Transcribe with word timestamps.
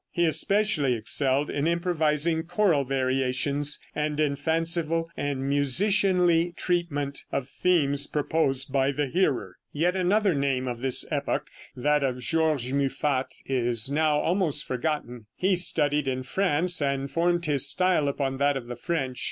He 0.09 0.25
especially 0.25 0.95
excelled 0.95 1.51
in 1.51 1.67
improvising 1.67 2.41
choral 2.45 2.83
variations, 2.85 3.77
and 3.93 4.19
in 4.19 4.35
fanciful 4.35 5.11
and 5.15 5.47
musicianly 5.47 6.53
treatment 6.57 7.21
of 7.31 7.47
themes 7.47 8.07
proposed 8.07 8.73
by 8.73 8.93
the 8.93 9.05
hearer. 9.05 9.57
Yet 9.71 9.95
another 9.95 10.33
name 10.33 10.67
of 10.67 10.81
this 10.81 11.05
epoch, 11.11 11.51
that 11.75 12.01
of 12.03 12.17
George 12.21 12.73
Muffat, 12.73 13.27
is 13.45 13.91
now 13.91 14.17
almost 14.17 14.65
forgotten. 14.65 15.27
He 15.35 15.55
studied 15.55 16.07
in 16.07 16.23
France, 16.23 16.81
and 16.81 17.11
formed 17.11 17.45
his 17.45 17.67
style 17.67 18.07
upon 18.07 18.37
that 18.37 18.57
of 18.57 18.65
the 18.65 18.75
French. 18.77 19.19